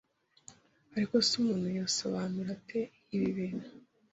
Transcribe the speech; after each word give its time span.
Ariko 0.95 1.13
se 1.27 1.31
umuntu 1.41 1.67
yasobanura 1.79 2.49
ate 2.57 2.79
ibi 3.15 3.27
bintu 3.37 3.67